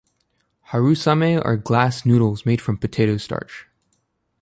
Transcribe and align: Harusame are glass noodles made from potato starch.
Harusame 0.71 1.39
are 1.45 1.57
glass 1.57 2.07
noodles 2.07 2.43
made 2.43 2.59
from 2.59 2.75
potato 2.75 3.17
starch. 3.17 3.67